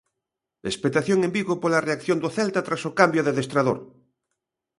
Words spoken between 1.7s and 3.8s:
reacción do Celta tras o cambio de adestrador.